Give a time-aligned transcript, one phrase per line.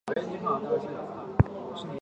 [0.07, 0.91] 湖广孝感县
[1.75, 1.87] 人。